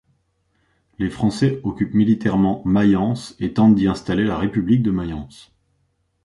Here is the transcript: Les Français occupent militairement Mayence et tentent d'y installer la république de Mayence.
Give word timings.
Les 0.97 1.11
Français 1.11 1.59
occupent 1.63 1.93
militairement 1.93 2.63
Mayence 2.65 3.35
et 3.37 3.53
tentent 3.53 3.75
d'y 3.75 3.87
installer 3.87 4.23
la 4.23 4.35
république 4.35 4.81
de 4.81 4.89
Mayence. 4.89 5.51